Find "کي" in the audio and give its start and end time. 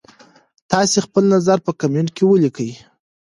2.17-2.23